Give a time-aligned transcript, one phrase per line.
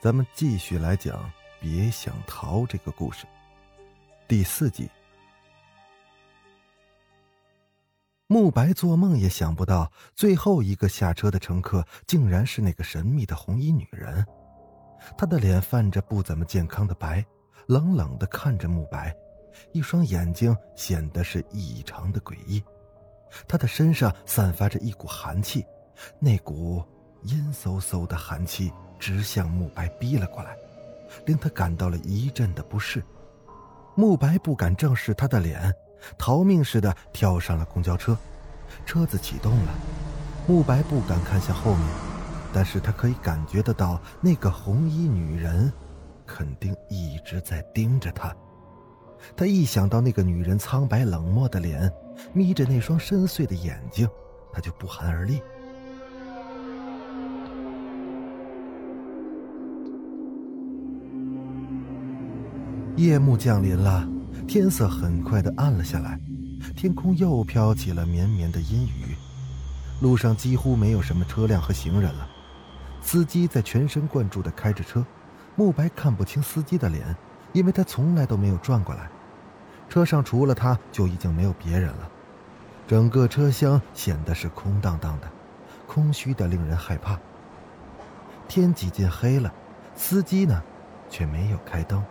[0.00, 1.16] 咱们继续来讲
[1.60, 3.26] 《别想逃》这个故事，
[4.28, 4.88] 第四集。
[8.28, 14.24] 慕白做梦也想不到，最后一个下车的乘客竟然是那个神秘的红衣女人。
[15.16, 17.24] 她的脸泛着不怎么健康的白，
[17.66, 19.12] 冷冷的看着慕白，
[19.72, 22.62] 一双眼睛显得是异常的诡异。
[23.48, 25.66] 她的身上散发着一股寒气，
[26.20, 26.84] 那股
[27.22, 30.56] 阴飕飕的寒气直向慕白逼了过来，
[31.26, 33.02] 令他感到了一阵的不适。
[33.94, 35.72] 慕白不敢正视她的脸，
[36.16, 38.16] 逃命似的跳上了公交车。
[38.86, 39.72] 车子启动了，
[40.46, 41.84] 慕白不敢看向后面，
[42.52, 45.72] 但是他可以感觉得到，那个红衣女人
[46.26, 48.34] 肯定一直在盯着他。
[49.36, 51.90] 他一想到那个女人苍白冷漠的脸，
[52.32, 54.08] 眯着那双深邃的眼睛，
[54.52, 55.42] 他就不寒而栗。
[62.98, 64.04] 夜幕降临了，
[64.48, 66.18] 天色很快的暗了下来，
[66.76, 69.14] 天空又飘起了绵绵的阴雨，
[70.00, 72.28] 路上几乎没有什么车辆和行人了。
[73.00, 75.06] 司机在全神贯注的开着车，
[75.54, 77.14] 慕白看不清司机的脸，
[77.52, 79.08] 因为他从来都没有转过来。
[79.88, 82.10] 车上除了他，就已经没有别人了。
[82.88, 85.28] 整个车厢显得是空荡荡的，
[85.86, 87.16] 空虚的令人害怕。
[88.48, 89.54] 天几近黑了，
[89.94, 90.60] 司机呢，
[91.08, 92.02] 却没有开灯，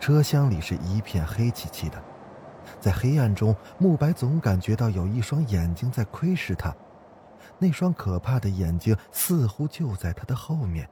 [0.00, 2.02] 车厢里是一片黑漆漆的。
[2.80, 6.74] 在黑暗中，慕白总感觉到有一双眼睛在窥视他，
[7.58, 10.88] 那双可怕的眼睛似乎就在他的后面。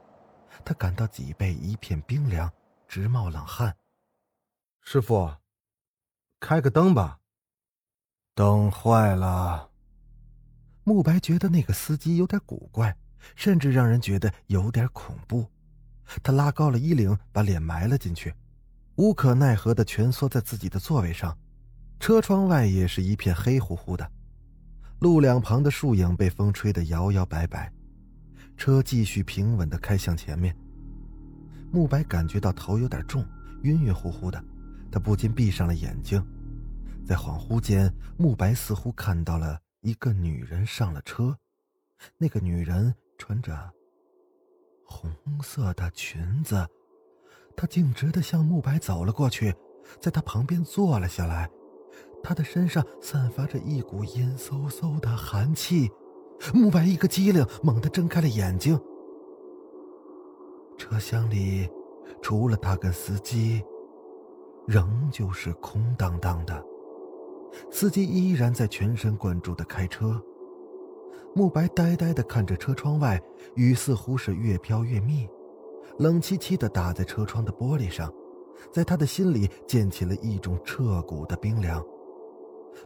[0.65, 2.51] 他感到脊背一片冰凉，
[2.87, 3.75] 直冒冷汗。
[4.81, 5.31] 师傅，
[6.39, 7.19] 开个灯吧。
[8.33, 9.69] 灯坏了。
[10.83, 12.95] 慕白觉得那个司机有点古怪，
[13.35, 15.45] 甚至让人觉得有点恐怖。
[16.23, 18.33] 他拉高了衣领，把脸埋了进去，
[18.97, 21.37] 无可奈何的蜷缩在自己的座位上。
[21.99, 24.11] 车窗外也是一片黑乎乎的，
[24.99, 27.71] 路两旁的树影被风吹得摇摇摆摆。
[28.55, 30.55] 车继续平稳的开向前面。
[31.71, 33.23] 慕白感觉到头有点重，
[33.63, 34.43] 晕晕乎乎的，
[34.91, 36.23] 他不禁闭上了眼睛。
[37.05, 41.37] 在恍惚间，慕白似乎看到了一个女人上了车，
[42.17, 43.71] 那个女人穿着
[44.85, 45.11] 红
[45.43, 46.67] 色的裙子，
[47.57, 49.51] 他径直的向慕白走了过去，
[49.99, 51.49] 在他旁边坐了下来，
[52.23, 55.89] 他的身上散发着一股阴飕飕的寒气，
[56.53, 58.79] 慕白一个机灵，猛地睁开了眼睛。
[60.77, 61.67] 车厢里，
[62.21, 63.63] 除了他跟司机，
[64.67, 66.63] 仍旧是空荡荡的。
[67.71, 70.21] 司机依然在全神贯注的开车，
[71.33, 73.19] 慕白呆呆的看着车窗外，
[73.55, 75.27] 雨似乎是越飘越密，
[75.99, 78.13] 冷凄凄的打在车窗的玻璃上，
[78.71, 81.83] 在他的心里溅起了一种彻骨的冰凉。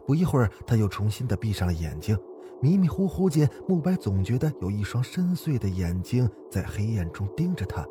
[0.06, 2.18] 不一会儿，他又重新的闭上了眼睛，
[2.60, 7.86] 迷迷糊糊间，慕白总觉得有一双深邃的眼睛在黑暗中盯着他，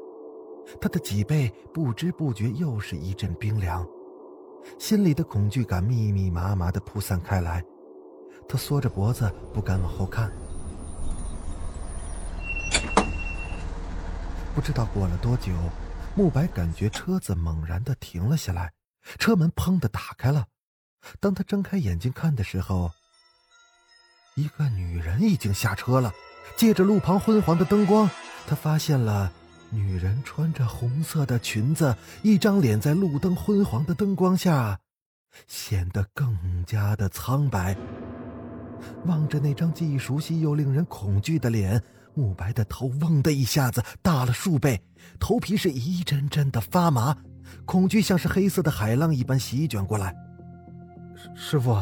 [0.80, 3.88] 他的脊背不知不觉又是一阵冰凉。
[4.80, 7.64] 心里的恐惧感密密麻麻的铺散开来，
[8.48, 10.32] 他缩着脖子不敢往后看。
[14.54, 15.54] 不知道过了多久，
[16.16, 18.74] 慕白感觉车子猛然的停了下来，
[19.18, 20.48] 车门砰的打开了。
[21.20, 22.92] 当他睁开眼睛看的时候，
[24.36, 26.14] 一个女人已经下车了。
[26.58, 28.10] 借着路旁昏黄的灯光，
[28.48, 29.32] 他发现了。
[29.70, 34.78] 女人穿着红色的裙子，一张脸在路灯昏黄的灯光下，
[35.48, 37.76] 显得更加的苍白。
[39.06, 41.82] 望着那张既熟悉又令人恐惧的脸，
[42.14, 44.82] 慕白的头嗡的一下子大了数倍，
[45.20, 47.16] 头皮是一阵阵的发麻，
[47.66, 50.16] 恐惧像是黑色的海浪一般席卷过来。
[51.36, 51.78] 师傅，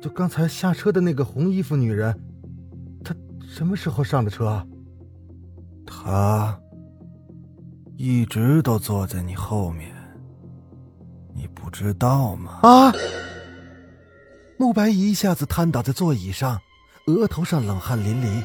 [0.00, 2.18] 就刚才下车的那个红衣服女人，
[3.04, 3.14] 她
[3.46, 4.66] 什么时候上的车？
[5.86, 6.58] 她。
[7.96, 9.94] 一直都坐在你后面，
[11.34, 12.60] 你不知道吗？
[12.62, 12.90] 啊！
[14.58, 16.58] 慕白一下子瘫倒在座椅上，
[17.08, 18.42] 额头上冷汗淋漓。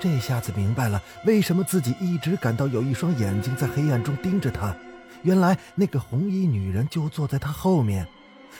[0.00, 4.74] 这下子明白了为什么自己一直感到有一双眼睛在黑暗中盯着他。
[5.22, 8.06] 原来那个红衣女人就坐在他后面，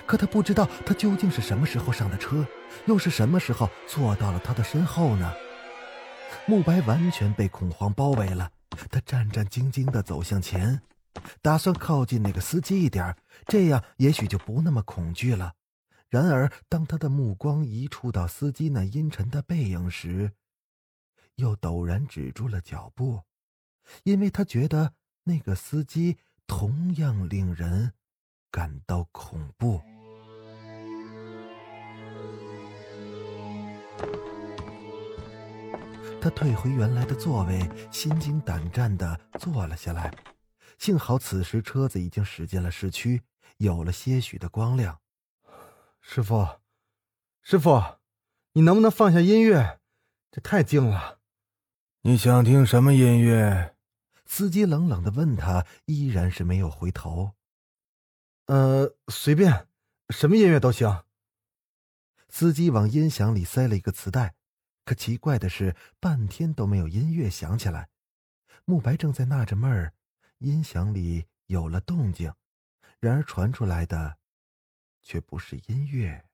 [0.05, 2.45] 可他不知道她究竟是什么时候上的车，
[2.87, 5.33] 又是什么时候坐到了他的身后呢？
[6.47, 8.51] 慕白完全被恐慌包围了，
[8.91, 10.81] 他战战兢兢地走向前，
[11.41, 13.15] 打算靠近那个司机一点，
[13.47, 15.53] 这样也许就不那么恐惧了。
[16.09, 20.33] 然而，当他的目光移触到司机那阴沉的背影时，
[21.37, 23.23] 又陡然止住了脚步，
[24.05, 24.95] 因为他觉得
[25.25, 26.17] 那个司机
[26.47, 27.93] 同样令人
[28.51, 29.81] 感到恐怖。
[36.21, 40.13] 他退回原来的座位，心惊胆战的坐了下来。
[40.79, 43.23] 幸好此时车子已经驶进了市区，
[43.59, 44.99] 有了些许的光亮。
[46.01, 46.47] 师傅，
[47.43, 47.99] 师傅，
[48.53, 49.79] 你能不能放下音乐？
[50.31, 51.16] 这太静了。
[52.09, 53.75] 你想听什么音乐？
[54.27, 57.33] 司机冷冷的问他，依然是没有回头。
[58.47, 59.67] 呃，随便，
[60.11, 61.03] 什么音乐都行。
[62.29, 64.37] 司机往音响里塞了一个磁带。
[64.85, 67.89] 可奇怪的是，半天都没有音乐响起来。
[68.65, 69.93] 慕白正在纳着闷儿，
[70.39, 72.33] 音响里有了动静，
[73.01, 74.17] 然而传出来的
[75.03, 76.25] 却不是音乐，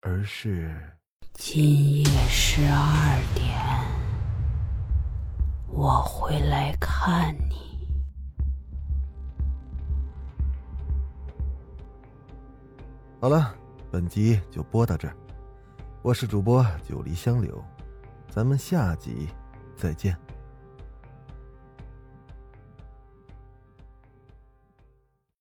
[0.00, 0.96] 而是
[1.32, 3.97] 今夜十二点，
[5.68, 7.56] 我会来看你。
[13.20, 13.54] 好了，
[13.90, 15.16] 本集就播到这儿。
[16.02, 17.62] 我是主播九黎香柳。
[18.30, 19.28] 咱们下集
[19.76, 20.16] 再见。